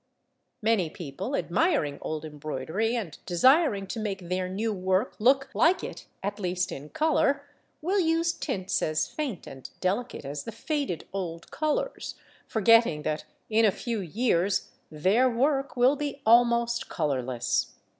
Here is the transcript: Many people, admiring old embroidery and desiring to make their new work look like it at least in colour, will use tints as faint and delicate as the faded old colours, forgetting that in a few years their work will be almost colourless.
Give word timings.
Many 0.63 0.89
people, 0.89 1.35
admiring 1.35 1.99
old 2.01 2.25
embroidery 2.25 2.95
and 2.95 3.15
desiring 3.27 3.85
to 3.85 3.99
make 3.99 4.29
their 4.29 4.49
new 4.49 4.73
work 4.73 5.15
look 5.19 5.51
like 5.53 5.83
it 5.83 6.07
at 6.23 6.39
least 6.39 6.71
in 6.71 6.89
colour, 6.89 7.45
will 7.83 7.99
use 7.99 8.31
tints 8.33 8.81
as 8.81 9.05
faint 9.07 9.45
and 9.45 9.69
delicate 9.79 10.25
as 10.25 10.43
the 10.45 10.51
faded 10.51 11.07
old 11.13 11.51
colours, 11.51 12.15
forgetting 12.47 13.03
that 13.03 13.25
in 13.47 13.63
a 13.63 13.69
few 13.69 13.99
years 13.99 14.71
their 14.89 15.29
work 15.29 15.77
will 15.77 15.95
be 15.95 16.23
almost 16.25 16.89
colourless. 16.89 17.75